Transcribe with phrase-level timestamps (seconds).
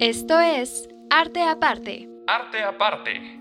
[0.00, 2.08] Esto es Arte Aparte.
[2.26, 3.38] Arte Aparte.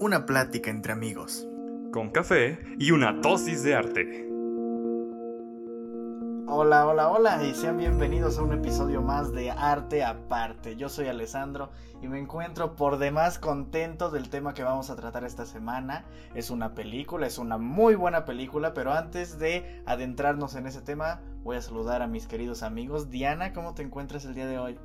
[0.00, 1.46] Una plática entre amigos.
[1.92, 4.26] Con café y una dosis de arte.
[6.48, 10.76] Hola, hola, hola y sean bienvenidos a un episodio más de Arte Aparte.
[10.76, 11.68] Yo soy Alessandro
[12.00, 16.06] y me encuentro por demás contento del tema que vamos a tratar esta semana.
[16.34, 21.20] Es una película, es una muy buena película, pero antes de adentrarnos en ese tema,
[21.42, 23.10] voy a saludar a mis queridos amigos.
[23.10, 24.78] Diana, ¿cómo te encuentras el día de hoy?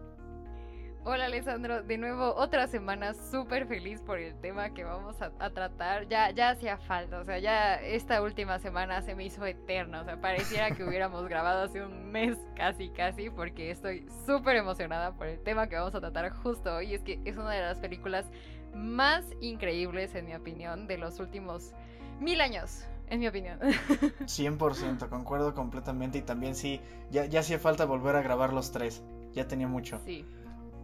[1.04, 6.08] Hola Alessandro, de nuevo otra semana súper feliz por el tema que vamos a, tratar.
[6.08, 10.06] Ya, ya hacía falta, o sea, ya esta última semana se me hizo eterna, o
[10.06, 15.26] sea, pareciera que hubiéramos grabado hace un mes casi, casi, porque estoy súper emocionada por
[15.26, 16.94] el tema que vamos a tratar justo hoy.
[16.94, 18.28] Es que es una de las películas
[18.76, 21.74] más increíbles, en mi opinión, de los últimos
[22.20, 22.86] mil años.
[23.08, 23.60] En mi opinión.
[24.22, 26.80] 100%, concuerdo completamente y también sí,
[27.10, 29.02] ya, ya hacía falta volver a grabar los tres.
[29.34, 30.00] Ya tenía mucho.
[30.06, 30.26] Sí.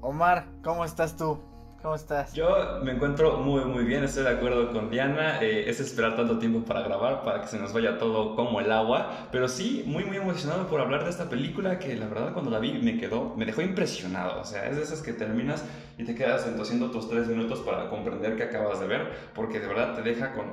[0.01, 1.39] Omar, ¿cómo estás tú?
[1.81, 2.33] ¿Cómo estás?
[2.33, 6.37] Yo me encuentro muy muy bien, estoy de acuerdo con Diana, eh, es esperar tanto
[6.39, 10.03] tiempo para grabar, para que se nos vaya todo como el agua, pero sí, muy
[10.03, 13.33] muy emocionado por hablar de esta película que la verdad cuando la vi me quedó,
[13.35, 15.63] me dejó impresionado, o sea, es de esas que terminas
[15.97, 19.67] y te quedas haciendo otros tres minutos para comprender que acabas de ver, porque de
[19.67, 20.45] verdad te deja con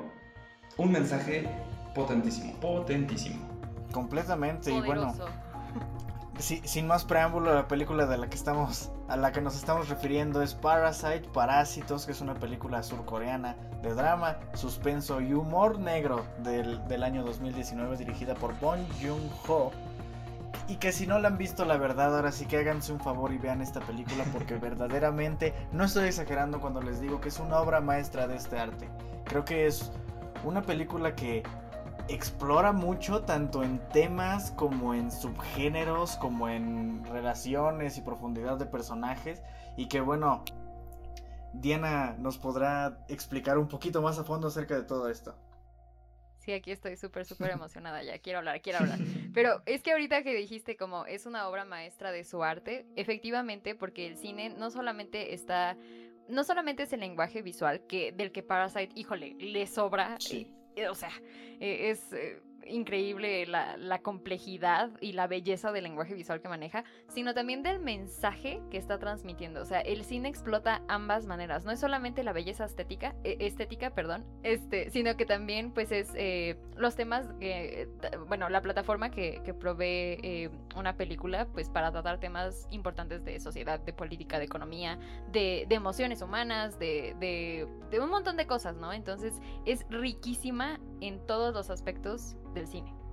[0.77, 1.48] un mensaje
[1.95, 3.48] potentísimo, potentísimo.
[3.92, 5.14] Completamente, y bueno
[6.39, 10.43] sin más preámbulo, la película de la que estamos, a la que nos estamos refiriendo
[10.43, 16.87] es Parasite, Parásitos, que es una película surcoreana de drama, suspenso y humor negro del,
[16.89, 19.71] del año 2019, dirigida por Bong Joon-ho.
[20.67, 23.33] Y que si no la han visto, la verdad, ahora sí que háganse un favor
[23.33, 27.59] y vean esta película porque verdaderamente no estoy exagerando cuando les digo que es una
[27.59, 28.89] obra maestra de este arte.
[29.25, 29.93] Creo que es
[30.45, 31.43] una película que
[32.09, 39.43] explora mucho tanto en temas como en subgéneros, como en relaciones y profundidad de personajes
[39.77, 40.45] y que bueno,
[41.53, 45.35] Diana nos podrá explicar un poquito más a fondo acerca de todo esto.
[46.39, 48.19] Sí, aquí estoy súper, súper emocionada ya.
[48.19, 48.98] Quiero hablar, quiero hablar.
[49.33, 53.75] Pero es que ahorita que dijiste como es una obra maestra de su arte, efectivamente,
[53.75, 55.77] porque el cine no solamente está,
[56.29, 60.17] no solamente es el lenguaje visual, que del que Parasite, híjole, le sobra.
[60.20, 60.55] Sí.
[60.77, 61.11] Eh, o sea,
[61.61, 67.35] eh, es eh, increíble la, complejidad y la belleza del lenguaje visual que maneja, sino
[67.35, 69.63] también del mensaje que está transmitiendo.
[69.63, 71.64] O sea, el cine explota ambas maneras.
[71.64, 76.13] No es solamente la belleza estética, e, estética, perdón, este, sino que también, pues, es
[76.14, 77.89] eh, los temas que,
[78.29, 83.79] bueno, la plataforma que, provee eh, una película, pues, para tratar temas importantes de sociedad,
[83.81, 84.98] de política, de economía,
[85.31, 88.92] de, de emociones humanas, de, de, de un montón de cosas, ¿no?
[88.92, 93.05] Entonces, es riquísima en todos los aspectos del cine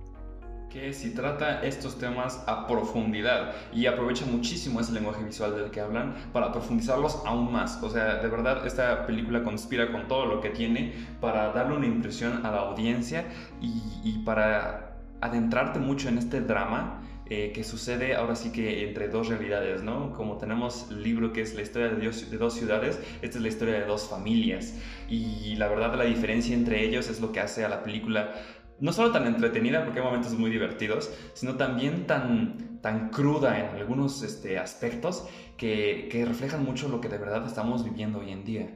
[0.72, 5.80] que si trata estos temas a profundidad y aprovecha muchísimo ese lenguaje visual del que
[5.80, 7.82] hablan para profundizarlos aún más.
[7.82, 11.86] O sea, de verdad esta película conspira con todo lo que tiene para darle una
[11.86, 13.26] impresión a la audiencia
[13.60, 19.28] y, para adentrarte mucho en este drama eh, que sucede ahora sí que entre dos
[19.28, 20.12] realidades, ¿no?
[20.12, 23.48] Como tenemos el libro que es la historia de, de, dos ciudades, esta es la
[23.48, 24.74] historia de dos familias.
[25.08, 28.34] Y la verdad la diferencia entre ellos es lo que hace a la película
[28.80, 33.76] no solo tan entretenida, porque hay momentos muy divertidos, sino también tan, tan cruda en
[33.76, 38.44] algunos este, aspectos que, que reflejan mucho lo que de verdad estamos viviendo hoy en
[38.44, 38.68] día.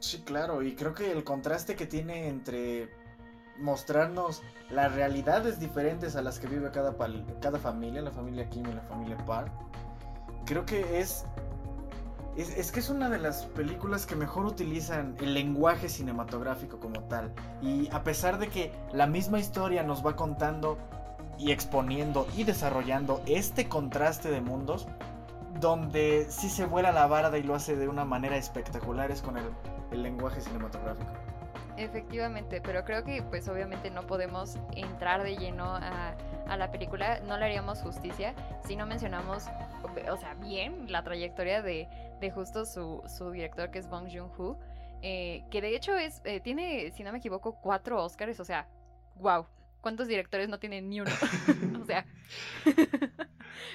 [0.00, 2.90] Sí, claro, y creo que el contraste que tiene entre
[3.58, 6.96] mostrarnos las realidades diferentes a las que vive cada,
[7.40, 9.52] cada familia, la familia Kim y la familia Park,
[10.44, 11.24] creo que es
[12.36, 17.32] es, que es una de las películas que mejor utilizan el lenguaje cinematográfico como tal.
[17.60, 20.78] Y a pesar de que la misma historia nos va contando
[21.38, 24.86] y exponiendo y desarrollando este contraste de mundos,
[25.60, 29.36] donde sí se vuela la barda y lo hace de una manera espectacular es con
[29.36, 29.44] el,
[29.90, 31.10] el lenguaje cinematográfico.
[31.76, 36.14] Efectivamente, pero creo que pues obviamente no podemos entrar de lleno a,
[36.46, 38.34] a, la película, no le haríamos justicia
[38.66, 39.46] si no mencionamos,
[40.10, 41.88] o sea, bien la trayectoria de,
[42.22, 44.58] de justo su, su director que es Bong Joon-ho,
[45.02, 48.68] eh, que de hecho es, eh, tiene, si no me equivoco, cuatro Oscars, o sea,
[49.16, 49.46] wow,
[49.80, 51.10] ¿cuántos directores no tienen ni uno?
[51.82, 52.06] o sea,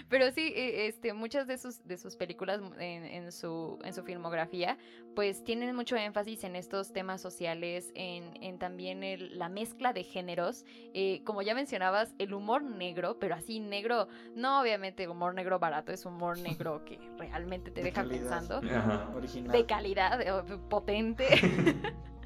[0.10, 4.78] Pero sí, e, este, muchas de sus, de sus películas en, su, en su filmografía,
[5.16, 9.02] pues tienen mucho énfasis en estos temas sociales, en, también
[9.38, 10.66] la mezcla de géneros.
[10.94, 15.92] Eh, como ya mencionabas, el humor negro, pero así negro, no obviamente humor negro barato,
[15.92, 18.62] es humor negro que realmente te deja pensando.
[18.62, 21.26] De calidad, potente.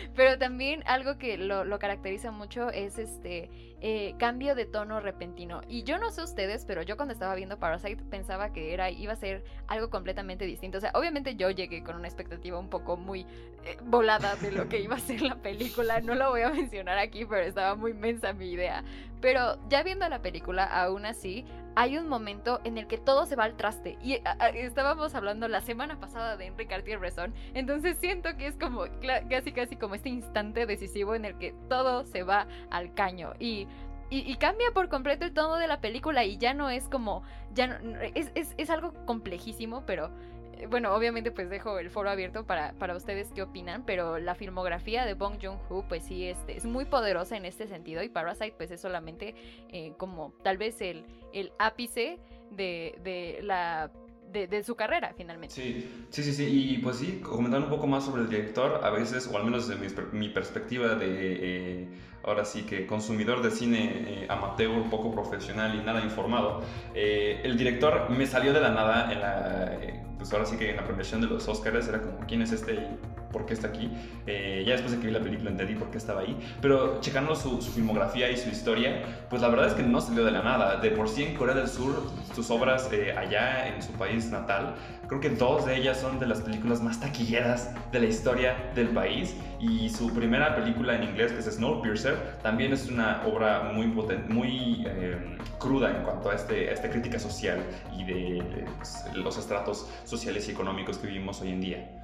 [0.14, 3.50] Pero también algo que lo, caracteriza mucho es este
[3.80, 5.62] eh, cambio de tono repentino.
[5.68, 9.14] Y yo no sé ustedes, pero yo cuando estaba viendo Parasite pensaba que era, iba
[9.14, 10.78] a ser algo completamente distinto.
[10.78, 13.22] O sea, obviamente yo llegué con una expectativa un poco muy
[13.64, 16.00] eh, volada de lo que iba a ser la película.
[16.00, 18.84] No lo voy a mencionar aquí, pero estaba muy mensa mi idea.
[19.20, 21.44] Pero ya viendo la película, aún así,
[21.76, 23.98] hay un momento en el que todo se va al traste.
[24.02, 24.20] Y
[24.54, 27.34] estábamos hablando la semana pasada de Enrique Cartier-Bresson.
[27.54, 28.84] Entonces siento que es como
[29.28, 33.34] casi casi como este instante decisivo en el que todo se va al caño.
[33.38, 33.66] Y
[34.12, 37.22] y, cambia por completo el tono de la película y ya no es como,
[37.54, 42.10] ya no, es, es, es, algo complejísimo, pero eh, bueno, obviamente pues dejo el foro
[42.10, 46.56] abierto para, para ustedes qué opinan, pero la filmografía de Bong Joon-ho pues sí este,
[46.56, 49.34] es muy poderosa en este sentido y Parasite pues es solamente
[49.68, 52.18] eh, como tal vez el, el ápice
[52.50, 53.90] de, de la
[54.32, 55.54] de, su carrera finalmente.
[55.54, 56.44] Sí, sí, sí, sí.
[56.46, 59.66] Y pues sí, comentando un poco más sobre el director, a veces, o al menos
[59.66, 59.80] desde
[60.12, 61.88] mi, perspectiva de, eh,
[62.22, 66.62] ahora sí que consumidor de cine eh, amateur, poco profesional y nada informado,
[66.94, 70.84] el director me salió de la nada en la pues ahora sí que en la
[70.84, 72.98] premiación de los Oscars era como, ¿quién es este y
[73.32, 73.90] por qué está aquí?
[74.26, 77.34] Eh, ya después de que vi la película entendí por qué estaba ahí, pero checando
[77.34, 80.76] su, filmografía y su historia, pues la verdad es que no salió de la nada.
[80.76, 82.02] De por sí en Corea del Sur,
[82.34, 84.74] sus obras eh, allá en su país natal,
[85.06, 88.88] creo que dos de ellas son de las películas más taquilleras de la historia del
[88.88, 93.88] país y su primera película en inglés, que es Snowpiercer, también es una obra muy,
[93.88, 97.62] potente, muy eh, cruda en cuanto a, este, esta crítica social
[97.96, 101.99] y de, pues, los estratos sociales y económicos que vivimos hoy en día.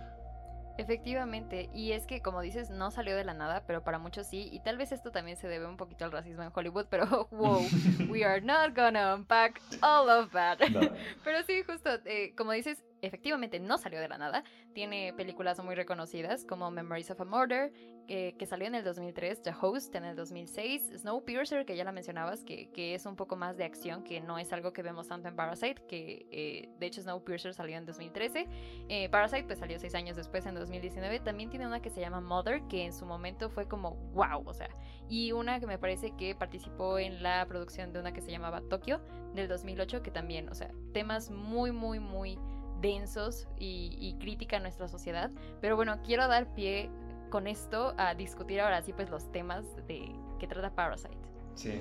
[0.79, 4.49] Efectivamente, y es que como dices, no salió de la nada, pero para muchos sí,
[4.53, 7.63] y tal vez esto también se debe un poquito al racismo en Hollywood, pero wow,
[8.11, 10.59] we are not gonna unpack all of that.
[11.25, 14.45] pero sí, justo, eh, como dices, efectivamente no salió de la nada.
[14.73, 17.73] Tiene películas muy reconocidas como Memories of a Murder,
[18.07, 22.45] que, salió en el 2003, The Host en el 2006, Snowpiercer, que ya la mencionabas,
[22.45, 25.37] que, es un poco más de acción, que no es algo que vemos tanto en
[25.37, 28.47] Parasite, que eh, de hecho Snowpiercer salió en 2013.
[28.89, 31.21] Eh, Parasite pues salió seis años después, en 2019.
[31.21, 34.55] También tiene una que se llama Mother, que en su momento fue como wow, o
[34.55, 34.69] sea,
[35.09, 38.61] y una que me parece que participó en la producción de una que se llamaba
[38.61, 39.01] Tokyo
[39.35, 42.39] del 2008, que también, o sea, temas muy, muy, muy
[42.81, 45.31] densos y, crítica a nuestra sociedad.
[45.61, 46.91] Pero bueno, quiero dar pie
[47.31, 51.17] con esto a discutir ahora sí pues los temas de que trata Parasite.
[51.55, 51.81] Sí,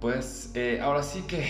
[0.00, 1.46] pues eh, ahora sí que...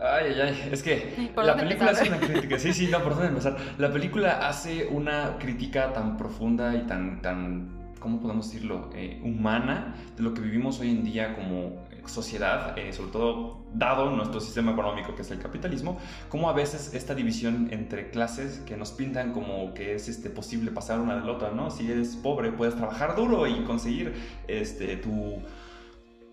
[0.00, 3.28] Ay, ay, ay, es que la película hace una crítica, sí, sí, no, por dónde
[3.28, 3.56] empezar.
[3.78, 9.94] La película hace una crítica tan profunda y tan, tan ¿cómo podemos decirlo?, eh, humana
[10.16, 14.72] de lo que vivimos hoy en día como sociedad, eh, sobre todo dado nuestro sistema
[14.72, 15.98] económico que es el capitalismo,
[16.28, 20.70] como a veces esta división entre clases que nos pintan como que es este, posible
[20.70, 21.70] pasar una de la otra, ¿no?
[21.70, 24.14] Si eres pobre puedes trabajar duro y conseguir
[24.48, 25.42] este, tu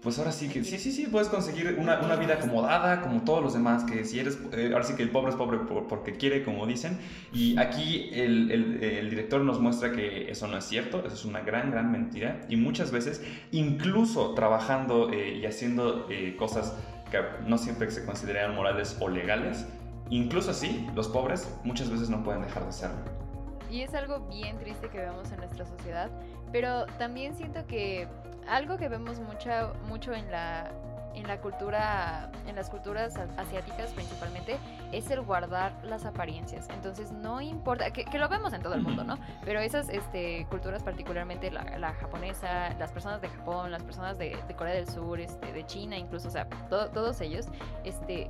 [0.01, 3.43] pues ahora sí que sí, sí, sí, puedes conseguir una, una vida acomodada como todos
[3.43, 6.43] los demás, que si eres, eh, ahora sí que el pobre es pobre porque quiere,
[6.43, 6.97] como dicen,
[7.31, 11.41] y aquí el, el, director nos muestra que eso no es cierto, eso es una
[11.41, 13.21] gran, gran mentira, y muchas veces,
[13.51, 16.73] incluso trabajando eh, y haciendo eh, cosas
[17.11, 19.67] que no siempre se consideran morales o legales,
[20.09, 23.21] incluso así, los pobres muchas veces no pueden dejar de serlo.
[23.69, 26.09] Y es algo bien triste que vemos en nuestra sociedad,
[26.51, 28.07] pero también siento que
[28.47, 30.71] algo que vemos mucho, mucho en la
[31.13, 34.57] en la cultura, en las culturas asiáticas principalmente,
[34.91, 36.67] es el guardar las apariencias.
[36.69, 39.17] Entonces no importa, que, lo vemos en todo el mundo, ¿no?
[39.43, 44.73] Pero esas este, culturas, particularmente la, japonesa, las personas de Japón, las personas de, Corea
[44.73, 47.47] del Sur, este, de China, incluso, o sea, todos ellos,
[47.83, 48.29] este,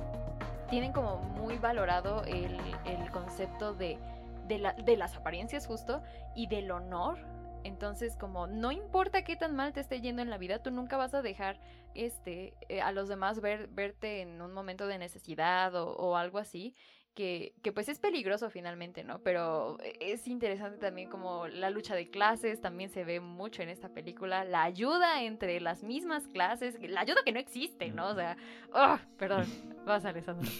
[0.70, 3.98] tienen como muy valorado el, el concepto de,
[4.46, 6.02] de, la, de las apariencias justo
[6.34, 7.18] y del honor
[7.64, 10.96] entonces, como no importa qué tan mal te esté yendo en la vida, tú nunca
[10.96, 11.60] vas a dejar
[11.94, 16.74] este eh, a los demás ver, verte en un momento de necesidad o, algo así.
[17.14, 19.18] Que, que, pues es peligroso finalmente, ¿no?
[19.18, 23.90] Pero es interesante también como la lucha de clases, también se ve mucho en esta
[23.90, 28.08] película, la ayuda entre las mismas clases, la ayuda que no existe, ¿no?
[28.08, 28.38] O sea,
[28.72, 29.44] oh, perdón,
[29.84, 30.50] vas Alessandro.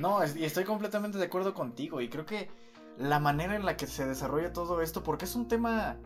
[0.00, 2.50] No, y estoy completamente de acuerdo contigo y creo que
[2.98, 5.98] la manera en la que se desarrolla todo esto, porque es un tema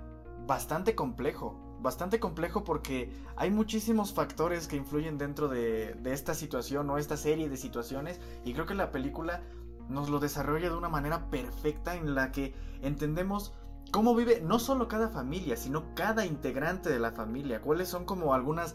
[0.46, 1.62] bastante complejo.
[1.80, 7.48] Bastante complejo porque hay muchísimos factores que influyen dentro de, esta situación o esta serie
[7.48, 8.20] de situaciones.
[8.44, 9.42] Y creo que la película
[9.88, 13.52] nos lo desarrolla de una manera perfecta en la que entendemos
[13.92, 17.60] cómo vive no solo cada familia, sino cada integrante de la familia.
[17.60, 18.74] Cuáles son como algunas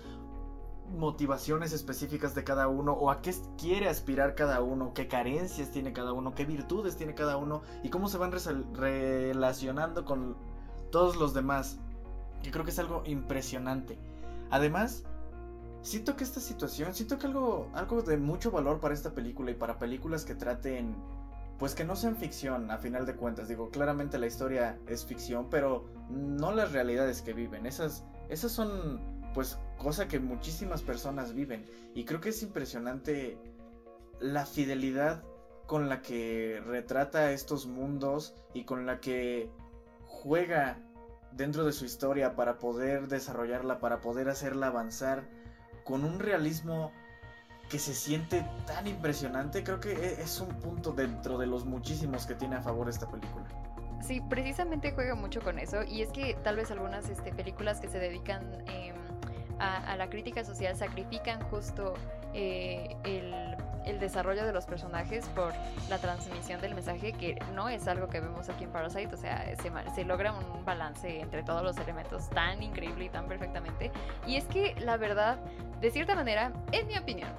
[0.97, 5.93] motivaciones específicas de cada uno o a qué quiere aspirar cada uno, qué carencias tiene
[5.93, 8.31] cada uno, qué virtudes tiene cada uno y cómo se van
[8.73, 10.35] relacionando con
[10.91, 11.79] todos los demás.
[12.43, 13.99] que creo que es algo impresionante.
[14.49, 15.03] Además,
[15.81, 19.55] siento que esta situación, siento que algo, algo de mucho valor para esta película y
[19.55, 20.95] para películas que traten,
[21.57, 23.47] pues que no sean ficción, a final de cuentas.
[23.47, 27.65] Digo, claramente la historia es ficción, pero no las realidades que viven.
[27.65, 28.99] Esas, esas son,
[29.33, 31.65] pues, cosas que muchísimas personas viven.
[31.93, 33.37] Y creo que es impresionante
[34.19, 35.23] la fidelidad
[35.67, 39.49] con la que retrata estos mundos y con la que
[40.21, 40.77] juega
[41.31, 45.23] dentro de su historia para poder desarrollarla, para poder hacerla avanzar
[45.83, 46.91] con un realismo
[47.69, 52.25] que se siente tan impresionante, creo que e-, es un punto dentro de los muchísimos
[52.25, 53.45] que tiene a favor esta película.
[54.01, 57.87] Sí, precisamente juega mucho con eso y es que tal vez algunas este, películas que
[57.87, 58.95] se dedican em,
[59.59, 61.93] a, la crítica social sacrifican justo
[62.33, 63.55] eh, el,
[63.99, 65.53] desarrollo de los personajes por
[65.89, 69.45] la transmisión del mensaje, que no es algo que vemos aquí en Parasite, o sea,
[69.55, 73.91] se, se logra un balance entre todos los elementos tan increíble y tan perfectamente.
[74.25, 75.37] Y es que la verdad,
[75.79, 77.29] de cierta manera, en mi opinión,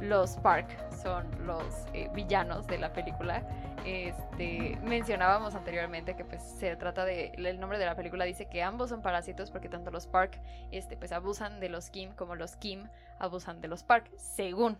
[0.00, 0.68] los Park
[1.02, 3.42] son los eh, villanos de la película.
[3.84, 8.62] Este, mencionábamos anteriormente que pues se trata de el nombre de la película dice que
[8.62, 10.38] ambos son parásitos porque tanto los Park
[10.70, 12.88] este pues abusan de los Kim como los Kim
[13.18, 14.76] abusan de los Park, según.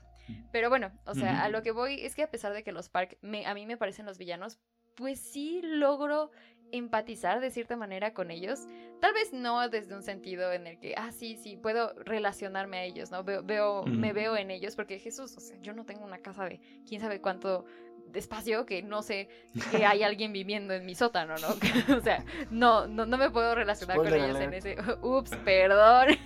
[0.52, 2.88] Pero bueno, o sea, a lo que voy es que a pesar de que los
[2.88, 4.58] Park me, a mí me parecen los villanos,
[4.94, 6.30] pues sí logro
[6.72, 8.66] empatizar de cierta manera con ellos.
[9.00, 12.84] Tal vez no desde un sentido en el que, ah, sí, sí, puedo relacionarme a
[12.84, 13.24] ellos, ¿no?
[13.24, 16.44] Veo, veo me veo en ellos, porque Jesús, o sea, yo no tengo una casa
[16.44, 17.64] de quién sabe cuánto
[18.12, 19.28] despacio que no sé
[19.70, 21.48] que hay alguien viviendo en mi sótano, ¿no?
[21.96, 24.76] o sea, no, no, no, me puedo relacionar con ellos en ese.
[25.02, 26.16] Ups, perdón.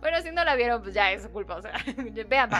[0.00, 1.72] bueno, si no la vieron, pues ya es su culpa, o sea,
[2.28, 2.50] vean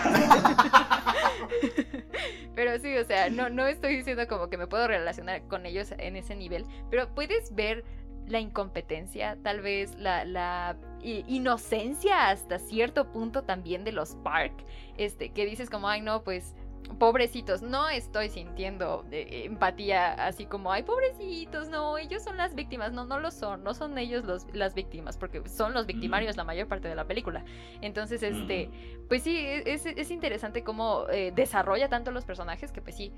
[2.54, 5.92] Pero sí, o sea, no, no estoy diciendo como que me puedo relacionar con ellos
[5.98, 7.84] en ese nivel, pero puedes ver
[8.26, 14.52] la incompetencia, tal vez la, la inocencia hasta cierto punto también de los Park,
[14.96, 16.54] este, que dices como, ay no, pues
[16.98, 22.92] pobrecitos, no estoy sintiendo eh, empatía así como, ay, pobrecitos, no, ellos son las víctimas,
[22.92, 26.44] no, no lo son, no son ellos los, las víctimas, porque son los victimarios la
[26.44, 27.44] mayor parte de la película.
[27.80, 28.70] Entonces, este,
[29.08, 33.12] pues sí, e, es, interesante cómo eh, desarrolla tanto los personajes que pues sí,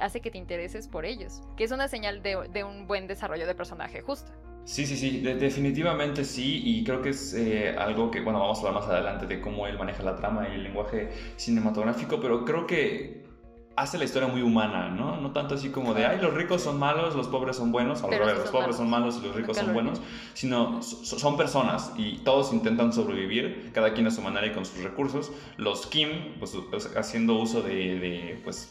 [0.00, 3.46] hace que te intereses por ellos, que es una señal de, de un buen desarrollo
[3.46, 4.32] de personaje justo.
[4.64, 8.68] Sí, sí, sí, definitivamente sí, y creo que es eh, algo que, bueno, vamos a
[8.68, 12.66] hablar más adelante de cómo él maneja la trama y el lenguaje cinematográfico, pero creo
[12.66, 13.24] que
[13.80, 15.16] hace la historia muy humana, ¿no?
[15.16, 18.10] No tanto así como de, ay, los ricos son malos, los pobres son buenos, al
[18.10, 20.00] revés, los pobres son malos y los ricos son buenos,
[20.34, 24.82] sino son personas y todos intentan sobrevivir, cada quien a su manera y con sus
[24.82, 25.32] recursos.
[25.56, 26.56] Los Kim, pues,
[26.96, 28.68] haciendo uso de, de pues,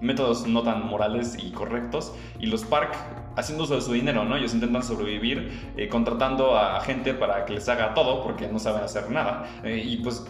[0.00, 2.94] métodos no tan morales y correctos, y los Park
[3.36, 4.36] haciendo uso de su dinero, ¿no?
[4.36, 8.82] Ellos intentan sobrevivir eh, contratando a gente para que les haga todo porque no saben
[8.82, 9.46] hacer nada.
[9.62, 10.26] Eh, y pues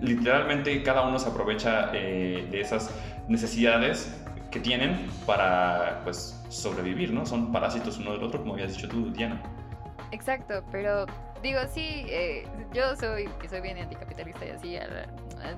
[0.00, 2.90] literalmente cada uno se aprovecha eh, de esas
[3.28, 4.18] necesidades
[4.50, 7.24] que tienen para pues sobrevivir, ¿no?
[7.24, 9.40] Son parásitos uno del otro, como habías dicho tú, Diana.
[10.10, 11.06] Exacto, pero
[11.42, 12.04] digo, sí,
[12.74, 14.76] yo soy, que soy bien anticapitalista y así,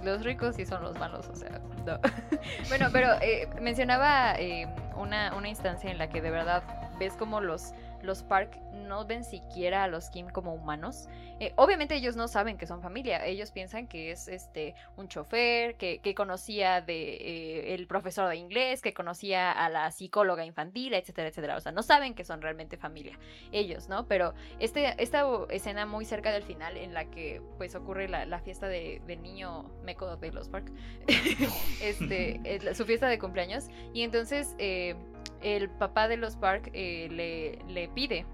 [0.03, 1.99] los ricos sí son los malos, o sea, no.
[2.69, 6.63] bueno, pero eh, mencionaba eh, una, una instancia en la que de verdad
[6.99, 7.73] ves como los
[8.05, 11.09] los Park no ven siquiera a los Kim como humanos.
[11.41, 15.77] Eh, obviamente ellos no saben que son familia, ellos piensan que es este un chofer,
[15.77, 21.29] que, conocía de eh, el profesor de inglés, que conocía a la psicóloga infantil, etcétera,
[21.29, 21.57] etcétera.
[21.57, 23.19] O sea, no saben que son realmente familia,
[23.51, 24.07] ellos, ¿no?
[24.07, 28.69] Pero este, esta escena muy cerca del final en la que pues ocurre la, fiesta
[28.69, 30.71] de, del niño meco de los Park,
[31.83, 34.95] este, su fiesta de cumpleaños, y entonces eh,
[35.43, 38.27] el papá de los Park eh, le, le, pide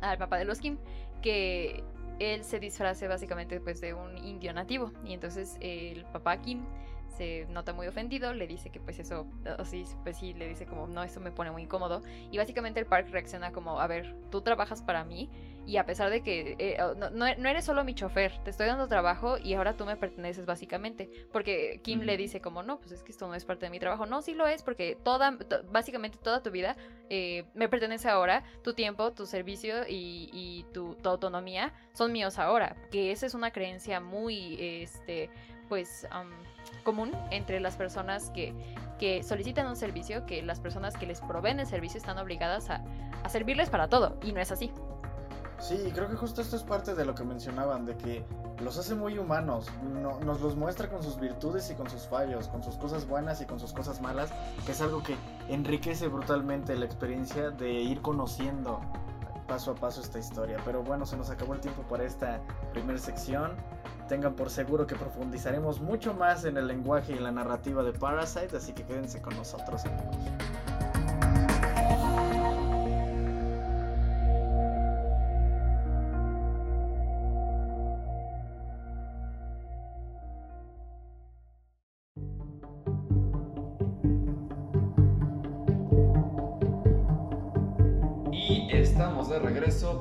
[0.00, 0.78] al papá de los Kim
[1.22, 1.82] que
[2.18, 4.92] él se disfrace básicamente pues de un indio nativo.
[5.04, 6.64] Y entonces el papá Kim
[7.16, 9.26] se nota muy ofendido, le dice que pues eso,
[9.58, 12.02] así, pues sí, le dice como, no, eso me pone muy incómodo.
[12.30, 15.30] Y básicamente el Park reacciona como, a ver, tú trabajas para mí
[15.64, 18.88] y a pesar de que eh, oh, no, eres solo mi chofer, te estoy dando
[18.88, 21.08] trabajo y ahora tú me perteneces básicamente.
[21.32, 23.78] Porque Kim le dice como, no, pues es que esto no es parte de mi
[23.78, 24.06] trabajo.
[24.06, 25.38] No, sí lo es porque toda,
[25.70, 26.76] básicamente toda tu vida
[27.10, 32.76] eh, me pertenece ahora, tu tiempo, tu servicio y, tu, tu, autonomía son míos ahora.
[32.90, 35.30] Que esa es una creencia muy, este,
[35.68, 36.06] pues
[36.82, 38.54] común entre las personas que,
[38.98, 42.82] que, solicitan un servicio, que las personas que les proveen el servicio están obligadas a,
[43.22, 44.72] a servirles para todo, y no es así.
[45.58, 48.24] Sí, creo que justo esto es parte de lo que mencionaban, de que
[48.62, 49.66] los hace muy humanos,
[50.24, 53.46] nos los muestra con sus virtudes y con sus fallos, con sus cosas buenas y
[53.46, 54.32] con sus cosas malas,
[54.66, 55.16] que es algo que
[55.48, 58.80] enriquece brutalmente la experiencia de ir conociendo
[59.46, 60.58] paso a paso esta historia.
[60.64, 62.40] Pero bueno, se nos acabó el tiempo para esta
[62.72, 63.52] primera sección.
[64.08, 68.56] Tengan por seguro que profundizaremos mucho más en el lenguaje y la narrativa de Parasite,
[68.56, 70.16] así que quédense con nosotros amigos.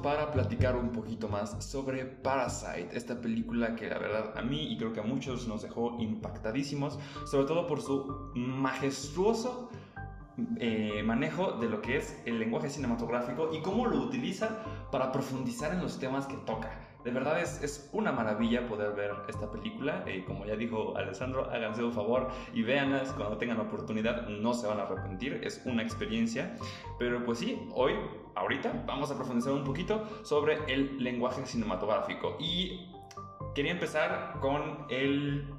[0.02, 4.78] Para platicar un poquito más sobre Parasite, esta película que la verdad a mí y
[4.78, 9.70] creo que a muchos nos dejó impactadísimos, sobre todo por su majestuoso
[10.60, 15.74] eh, manejo de lo que es el lenguaje cinematográfico y cómo lo utiliza para profundizar
[15.74, 16.91] en los temas que toca.
[17.04, 20.04] De verdad es, es una maravilla poder ver esta película.
[20.06, 24.28] Eh, como ya dijo Alessandro, háganse un favor y véanlas cuando tengan la oportunidad.
[24.28, 26.56] No se van a arrepentir, es una experiencia.
[27.00, 27.94] Pero pues sí, hoy,
[28.36, 32.38] ahorita, vamos a profundizar un poquito sobre el lenguaje cinematográfico.
[32.40, 32.92] Y
[33.56, 35.50] quería empezar con el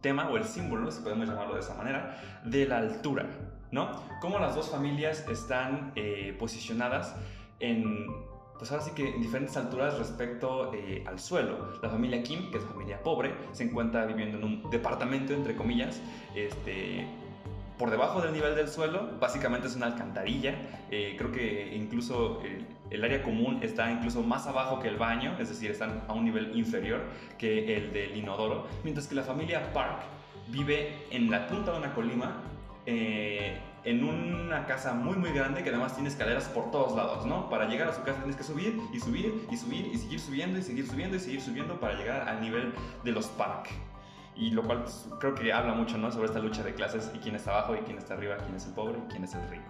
[0.00, 3.26] tema o el símbolo, si podemos llamarlo de esa manera, de la altura,
[3.70, 3.88] ¿no?
[4.20, 7.16] Cómo las dos familias están eh, posicionadas
[7.60, 8.06] en
[8.58, 11.72] pues ahora sí que en diferentes alturas respecto eh, al suelo.
[11.82, 16.00] La familia Kim, que es familia pobre, se encuentra viviendo en un departamento, entre comillas,
[16.34, 17.06] este,
[17.78, 19.10] por debajo del nivel del suelo.
[19.20, 20.54] Básicamente es una alcantarilla.
[20.90, 25.36] Eh, creo que incluso el, el, área común está incluso más abajo que el baño,
[25.38, 27.02] es decir, están a un nivel inferior
[27.38, 28.66] que el del inodoro.
[28.84, 30.02] Mientras que la familia Park
[30.48, 32.42] vive en la punta de una colima.
[32.86, 37.50] Eh, en una casa muy muy grande que además tiene escaleras por todos lados, ¿no?
[37.50, 40.58] Para llegar a su casa tienes que subir y subir y subir y seguir subiendo
[40.58, 42.72] y seguir subiendo y seguir subiendo para llegar al nivel
[43.02, 43.68] de los Park.
[44.36, 46.10] Y lo cual pues, creo que habla mucho, ¿no?
[46.10, 48.66] Sobre esta lucha de clases y quién está abajo y quién está arriba, quién es
[48.66, 49.64] el pobre y quién es el rico.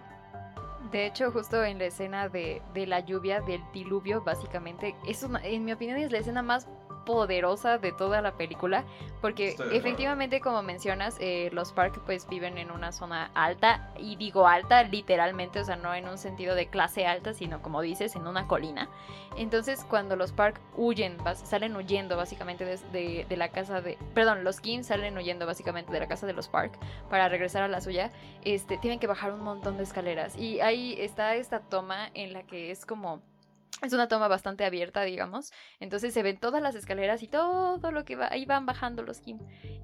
[0.90, 5.64] De hecho, justo en la escena de, de la lluvia, del diluvio, básicamente, es en
[5.64, 6.68] mi opinión es la escena más
[7.04, 8.84] poderosa de toda la película,
[9.20, 14.47] porque efectivamente, como mencionas, eh, los Park pues viven en una zona alta, y digo
[14.47, 18.26] alta literalmente, o sea, no en un sentido de clase alta, sino como dices, en
[18.26, 18.88] una colina.
[19.36, 23.99] Entonces, cuando los Park huyen, salen huyendo básicamente de, de, la casa de...
[24.14, 26.78] Perdón, los Kim salen huyendo básicamente de la casa de los Park
[27.10, 28.10] para regresar a la suya,
[28.45, 30.36] este, tienen que bajar un montón de escaleras.
[30.36, 33.23] Y ahí está esta toma en la que es como
[33.82, 35.52] es una toma bastante abierta, digamos.
[35.80, 39.21] Entonces se ven todas las escaleras y todo lo que va, ahí van bajando los
[39.21, 39.39] Kim.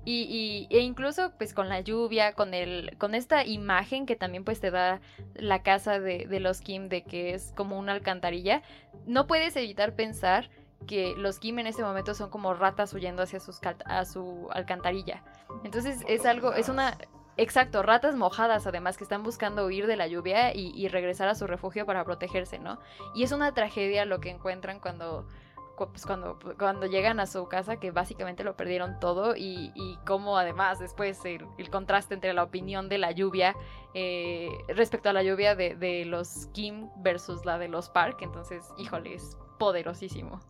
[0.05, 4.61] Y, e incluso pues con la lluvia, con el, con esta imagen que también pues
[4.61, 5.01] te da
[5.35, 8.63] la casa de, de los Kim de que es como una alcantarilla,
[9.07, 10.51] no puedes evitar pensar
[10.87, 15.23] que los Kim en este momento son como ratas huyendo hacia sus, a su alcantarilla.
[15.65, 16.97] Entonces es algo, es una,
[17.41, 21.47] Exacto, ratas mojadas además que están buscando huir de la lluvia y, regresar a su
[21.47, 22.79] refugio para protegerse, ¿no?
[23.15, 25.27] Y es una tragedia lo que encuentran cuando,
[25.75, 30.37] pues, cuando, cuando llegan a su casa, que básicamente lo perdieron todo y, y cómo
[30.37, 33.57] además después el, contraste entre la opinión de la lluvia
[33.95, 39.15] eh, respecto a la lluvia de, los Kim versus la de los Park, entonces, híjole,
[39.15, 40.41] es poderosísimo.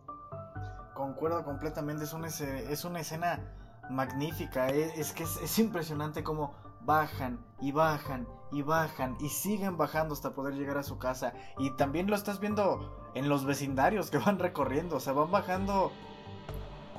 [0.93, 3.39] Concuerdo completamente, es una, es una escena
[3.89, 6.53] magnífica, es, es que es, es impresionante como
[6.85, 11.33] bajan y bajan y bajan y siguen bajando hasta poder llegar a su casa.
[11.57, 15.91] Y también lo estás viendo en los vecindarios que van recorriendo, o sea, van bajando,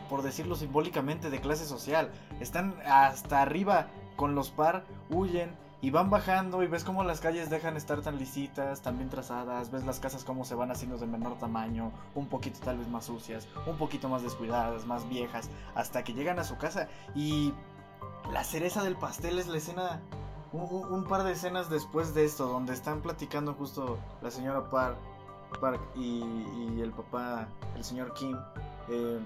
[0.08, 2.10] por decirlo simbólicamente, de clase social.
[2.40, 7.50] Están hasta arriba con los par, huyen y van bajando y ves cómo las calles
[7.50, 11.06] dejan estar tan lisitas, tan bien trazadas, ves las casas cómo se van haciendo de
[11.06, 16.04] menor tamaño, un poquito tal vez más sucias, un poquito más descuidadas, más viejas, hasta
[16.04, 17.52] que llegan a su casa y
[18.30, 20.00] la cereza del pastel es la escena,
[20.52, 24.96] un, par de escenas después de esto, donde están platicando justo la señora Park,
[25.60, 28.36] Park y, el papá, el señor Kim,
[28.88, 29.20] eh,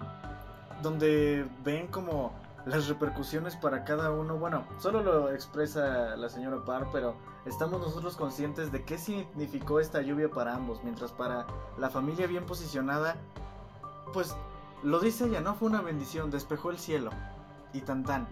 [0.83, 2.33] donde ven como
[2.67, 4.37] las repercusiones para cada uno.
[4.37, 10.03] Bueno, solo lo expresa la señora Park, pero estamos nosotros conscientes de qué significó esta
[10.03, 11.47] lluvia para ambos, mientras para
[11.79, 13.17] la familia bien posicionada,
[14.13, 14.37] pues
[14.83, 17.11] lo dice ella, no fue una bendición, despejó el cielo
[17.73, 18.27] y tan tan.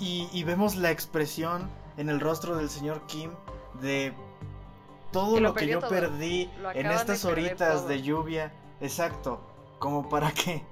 [0.00, 3.30] Y, vemos la expresión en el rostro del señor Kim
[3.82, 4.14] de
[5.12, 8.52] todo lo, que yo perdí en estas horitas de lluvia.
[8.80, 9.40] Exacto.
[9.78, 10.64] Como para que,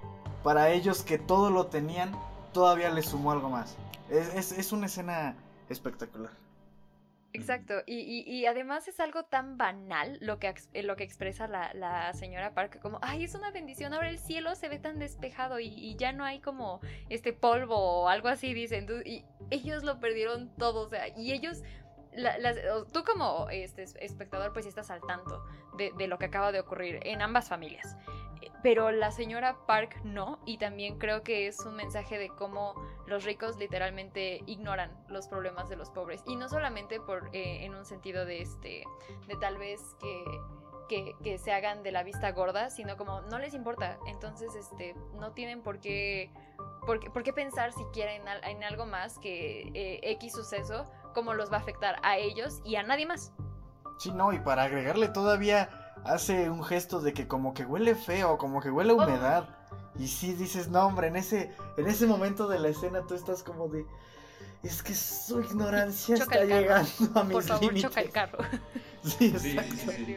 [0.43, 2.13] para ellos que todo lo tenían,
[2.53, 3.77] todavía les sumó algo más.
[4.09, 5.37] Es, es una escena
[5.69, 6.33] espectacular.
[7.35, 11.75] Exacto, y, y, además es algo tan banal lo que, eh, lo que expresa la,
[11.75, 15.61] la, señora Park, como, ay, es una bendición, ahora el cielo se ve tan despejado
[15.61, 20.55] y, ya no hay como este polvo o algo así, dicen, y ellos lo perdieron
[20.57, 21.63] todo, o sea, y ellos
[22.93, 25.45] tú como este, espectador pues estás al tanto
[25.77, 27.97] de, de, lo que acaba de ocurrir en ambas familias.
[28.63, 32.75] Pero la señora Park no, y también creo que es un mensaje de cómo
[33.07, 36.23] los ricos literalmente ignoran los problemas de los pobres.
[36.27, 38.85] Y no solamente por, eh, en un sentido de, este,
[39.27, 40.25] de tal vez que
[40.89, 43.99] que, se hagan de la vista gorda, sino como no les importa.
[44.07, 46.33] Entonces, este, no tienen por qué,
[46.87, 51.61] por, qué pensar siquiera en, algo más que eh, X suceso, cómo los va a
[51.61, 53.33] afectar a ellos y a nadie más.
[53.99, 55.69] Sí, no, y para agregarle todavía
[56.05, 59.49] hace un gesto de que como que huele feo, como que huele a humedad.
[59.99, 63.43] Y sí dices, no, hombre, en ese, en ese momento de la escena tú estás
[63.43, 63.85] como de.
[64.63, 68.39] Es que su ignorancia está llegando a mis Por favor, choca el carro.
[69.05, 70.17] sí, sí, sí,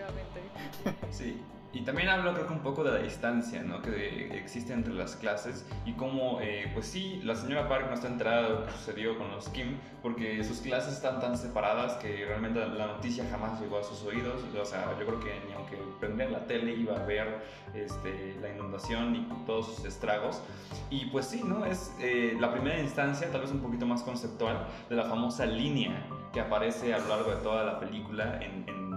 [1.11, 1.41] Sí,
[1.73, 3.81] y también hablo creo que un poco de la distancia ¿no?
[3.81, 8.07] que existe entre las clases y cómo, eh, pues sí, la señora Park no está
[8.07, 12.25] enterada de lo que sucedió con los Kim porque sus clases están tan separadas que
[12.25, 14.41] realmente la noticia jamás llegó a sus oídos.
[14.59, 17.43] O sea, yo creo que ni aunque prender la tele iba a ver
[17.75, 20.41] este, la inundación y todos sus estragos.
[20.89, 21.65] Y pues sí, ¿no?
[21.65, 26.07] Es eh, la primera instancia, tal vez un poquito más conceptual, de la famosa línea
[26.33, 28.90] que aparece a lo largo de toda la película en, en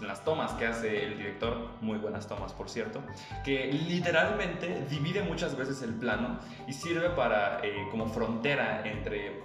[0.00, 3.00] en las tomas que hace el director, muy buenas tomas por cierto,
[3.44, 9.40] que literalmente divide muchas veces el plano y sirve para eh, como frontera entre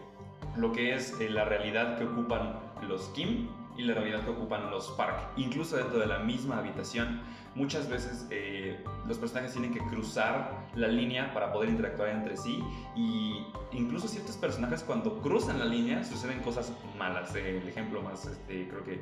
[0.55, 4.71] lo que es eh, la realidad que ocupan los Kim y la realidad que ocupan
[4.71, 5.19] los Park.
[5.37, 7.21] Incluso dentro de la misma habitación,
[7.53, 12.63] muchas veces eh, los personajes tienen que cruzar la línea para poder interactuar entre sí
[12.95, 17.35] y incluso ciertos personajes cuando cruzan la línea suceden cosas malas.
[17.35, 19.01] el ejemplo más, este, creo que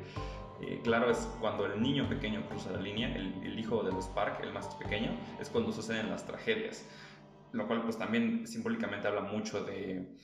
[0.62, 4.40] eh, claro, es cuando el niño pequeño cruza la línea, el, hijo de los Park,
[4.42, 6.86] el más pequeño, es cuando suceden las tragedias.
[7.52, 10.16] Lo cual pues también simbólicamente habla mucho de,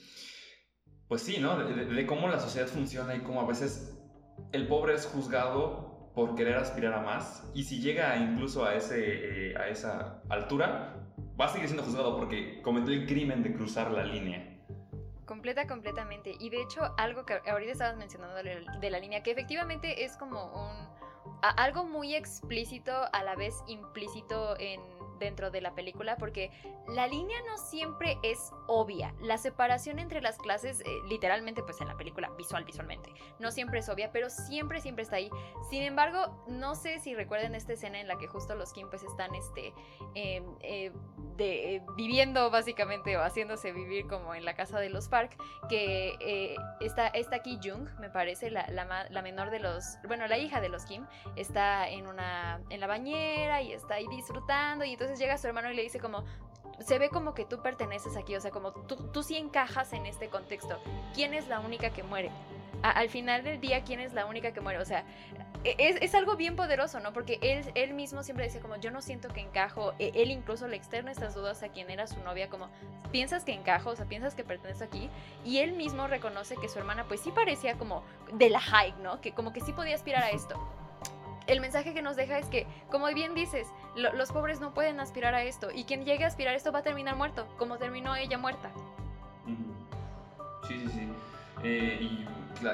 [1.08, 1.56] pues sí, ¿no?
[1.56, 3.98] De, cómo la sociedad funciona y cómo a veces
[4.52, 9.50] el pobre es juzgado por querer aspirar a más y si llega incluso a, ese,
[9.50, 11.02] eh, a esa altura,
[11.40, 14.51] va a seguir siendo juzgado porque cometió el crimen de cruzar la línea.
[15.26, 16.34] Completa, completamente.
[16.38, 20.46] Y de hecho, algo que ahorita estabas mencionando de la línea, que efectivamente es como
[20.46, 20.88] un...
[21.42, 24.80] algo muy explícito, a la vez implícito en
[25.22, 26.50] dentro de la película porque
[26.88, 29.14] la línea no siempre es obvia.
[29.20, 33.78] La separación entre las clases, eh, literalmente, pues en la película, visual, visualmente, no siempre
[33.78, 35.30] es obvia, pero siempre, siempre está ahí.
[35.70, 39.04] Sin embargo, no sé si recuerden esta escena en la que justo los Kim pues
[39.04, 39.72] están este,
[40.14, 40.92] em, eh,
[41.36, 45.36] de, eh, viviendo básicamente o haciéndose vivir como en la casa de los Park,
[45.68, 50.38] que está, está aquí Jung, me parece, la, la, la menor de los, bueno, la
[50.38, 54.92] hija de los Kim, está en, una, en la bañera y está ahí disfrutando y
[54.92, 56.24] entonces llega su hermano y le dice como,
[56.80, 60.06] se ve como que tú perteneces aquí, o sea, como tú, tú sí encajas en
[60.06, 60.80] este contexto.
[61.14, 62.30] ¿Quién es la única que muere?
[62.82, 64.78] Al final del día, ¿quién es la única que muere?
[64.78, 65.04] O sea,
[65.64, 67.12] e, es, es, algo bien poderoso, ¿no?
[67.12, 69.94] Porque él, él mismo siempre decía como, yo no siento que encajo.
[69.98, 72.68] E, él incluso le externa estas dudas a quien era su novia, como,
[73.10, 73.90] ¿piensas que encajo?
[73.90, 75.08] O sea, ¿piensas que pertenece aquí?
[75.44, 79.20] Y él mismo reconoce que su hermana pues sí parecía como de la high, ¿no?
[79.20, 80.58] Que como que sí podía aspirar a esto
[81.46, 85.34] el mensaje que nos deja es que, como bien dices, los pobres no pueden aspirar
[85.34, 88.14] a esto y quien llegue a aspirar a esto va a terminar muerto, como terminó
[88.16, 88.70] ella muerta.
[90.66, 91.08] Sí, sí, sí.
[91.64, 92.26] Eh, y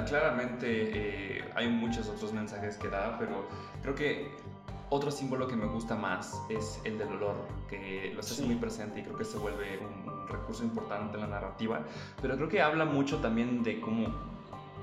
[0.07, 3.49] claramente eh, hay muchos otros mensajes que da, pero
[3.83, 4.37] creo que
[4.91, 7.37] otro símbolo que me gusta más es el del olor,
[7.69, 11.27] que lo hace muy presente y creo que se vuelve un, recurso importante en la
[11.27, 11.81] narrativa,
[12.21, 14.09] pero creo que habla mucho también de cómo,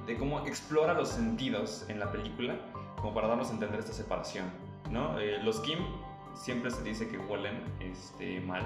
[0.07, 2.55] de cómo explora los sentidos en la película
[2.95, 4.45] como para darnos a entender esta separación,
[4.89, 5.19] ¿no?
[5.19, 5.77] Eh, los Kim
[6.33, 8.63] siempre se dice que huelen este, mal.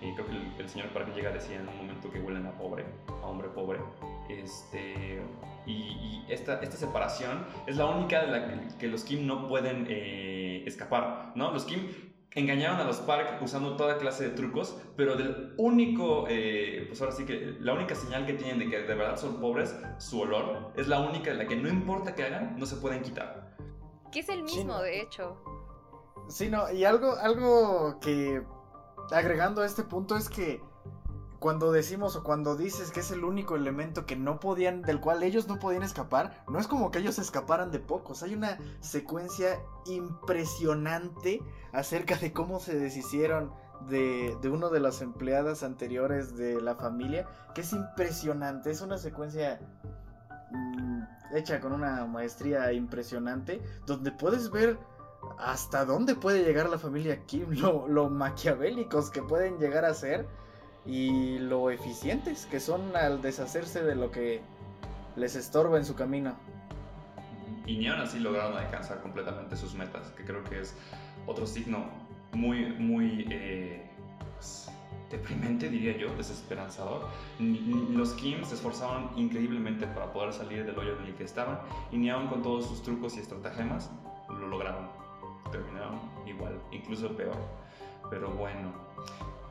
[0.00, 2.52] Eh, creo que el, señor Park llega a decir en un momento que huelen a
[2.52, 2.84] pobre,
[3.22, 3.78] a hombre pobre.
[4.28, 5.22] Este,
[5.66, 10.62] y, esta, esta, separación es la única de la que, los Kim no pueden eh,
[10.66, 11.52] escapar, ¿no?
[11.52, 11.88] Los Kim
[12.38, 17.24] engañaron a los Park usando toda clase de trucos, pero del único, pues ahora sí
[17.24, 20.86] que la única señal que tienen de que de verdad son pobres, su olor, es
[20.86, 23.56] la única de la que no importa que hagan, no se pueden quitar.
[24.12, 25.36] Que es el mismo, de hecho.
[26.28, 28.42] Sí, no, y algo, algo que
[29.10, 30.60] agregando a este punto es que
[31.38, 35.22] cuando decimos o cuando dices que es el único elemento que no podían, del cual
[35.22, 38.22] ellos no podían escapar, no es como que ellos escaparan de pocos.
[38.22, 43.52] Hay una secuencia impresionante acerca de cómo se deshicieron
[43.88, 48.70] de, de una de las empleadas anteriores de la familia, que es impresionante.
[48.70, 49.60] Es una secuencia
[50.50, 51.02] mm,
[51.36, 54.78] hecha con una maestría impresionante, donde puedes ver
[55.38, 60.26] hasta dónde puede llegar la familia Kim, lo, maquiavélicos que pueden llegar a ser
[60.88, 64.40] y lo eficientes que son al deshacerse de lo que
[65.16, 66.34] les estorba en su camino.
[67.66, 70.74] y ni aún así lograron alcanzar completamente sus metas, que creo que es
[71.26, 71.84] otro signo
[72.32, 73.82] muy, muy eh,
[74.34, 74.70] pues,
[75.10, 77.06] deprimente, diría yo, desesperanzador.
[77.38, 81.60] Los Kim se esforzaron increíblemente para poder salir del hoyo en el que estaban
[81.92, 83.90] y ni aún con todos sus trucos y estratagemas
[84.30, 84.88] lo lograron.
[85.52, 87.36] Terminaron igual, incluso peor.
[88.08, 88.72] Pero bueno,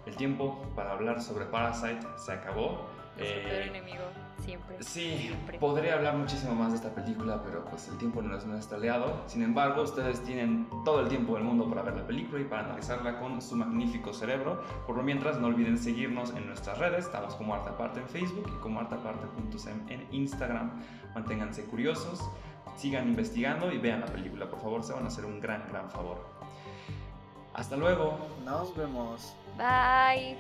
[0.08, 2.88] el tiempo para hablar sobre Parasite se acabó.
[3.20, 4.04] Eh, enemigo,
[4.46, 4.78] siempre.
[4.82, 8.78] Sí, podría hablar muchísimo más de esta película, pero pues el tiempo no es nuestro
[8.78, 9.24] aliado.
[9.26, 12.66] Sin embargo, ustedes tienen todo el tiempo del mundo para ver la película y para
[12.66, 14.62] analizarla con su magnífico cerebro.
[14.86, 17.06] Por lo mientras, no olviden seguirnos en nuestras redes.
[17.06, 20.72] Estamos como Artaparte en Facebook y como artaparte.sem en Instagram.
[21.16, 22.22] Manténganse curiosos,
[22.76, 24.48] sigan investigando y vean la película.
[24.48, 26.24] Por favor, se van a hacer un gran, gran favor.
[27.56, 28.20] Hasta luego.
[28.46, 29.36] Nos vemos.
[29.58, 30.38] Bye.